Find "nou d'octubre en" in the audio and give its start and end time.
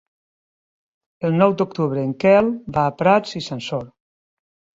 1.41-2.15